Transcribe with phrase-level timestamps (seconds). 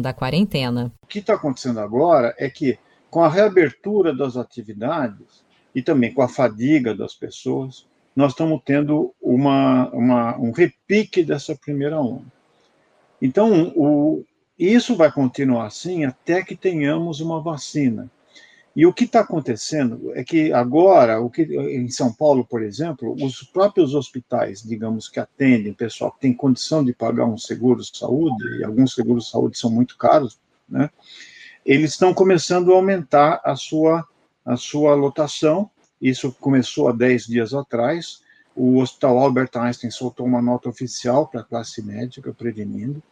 [0.00, 0.92] da quarentena.
[1.02, 2.78] O que está acontecendo agora é que,
[3.10, 9.14] com a reabertura das atividades e também com a fadiga das pessoas, nós estamos tendo
[9.20, 12.26] uma, uma, um repique dessa primeira onda.
[13.22, 14.24] Então, o,
[14.58, 18.10] isso vai continuar assim até que tenhamos uma vacina.
[18.80, 23.14] E o que está acontecendo é que agora, o que, em São Paulo, por exemplo,
[23.22, 27.98] os próprios hospitais, digamos, que atendem pessoal que tem condição de pagar um seguro de
[27.98, 30.88] saúde, e alguns seguros de saúde são muito caros, né?
[31.62, 34.02] Eles estão começando a aumentar a sua,
[34.46, 35.70] a sua lotação.
[36.00, 38.22] Isso começou há 10 dias atrás.
[38.56, 43.02] O Hospital Albert Einstein soltou uma nota oficial para a classe médica prevenindo.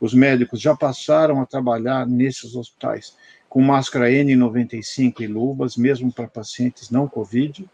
[0.00, 3.16] Os médicos já passaram a trabalhar nesses hospitais
[3.48, 7.66] com máscara N95 e luvas, mesmo para pacientes não Covid,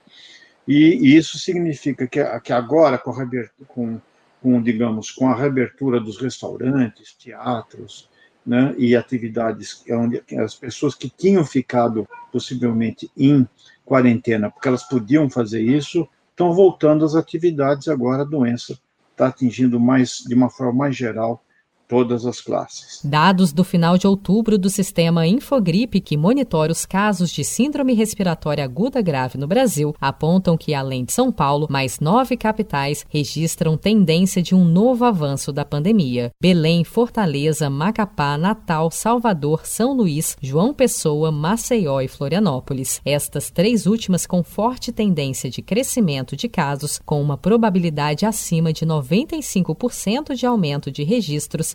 [0.66, 3.28] e, isso significa que, que agora, com, a,
[3.66, 4.00] com,
[4.40, 8.08] com, digamos, com a reabertura dos restaurantes, teatros,
[8.44, 13.48] né, e atividades onde as pessoas que tinham ficado possivelmente em
[13.84, 18.78] quarentena, porque elas podiam fazer isso, estão voltando às atividades agora a doença
[19.12, 21.44] está atingindo mais de uma forma mais geral
[21.92, 23.02] todas as classes.
[23.04, 28.64] Dados do final de outubro do sistema Infogripe, que monitora os casos de síndrome respiratória
[28.64, 34.40] aguda grave no Brasil, apontam que, além de São Paulo, mais nove capitais registram tendência
[34.40, 36.30] de um novo avanço da pandemia.
[36.40, 43.02] Belém, Fortaleza, Macapá, Natal, Salvador, São Luís, João Pessoa, Maceió e Florianópolis.
[43.04, 48.86] Estas três últimas com forte tendência de crescimento de casos, com uma probabilidade acima de
[48.86, 51.74] 95% de aumento de registros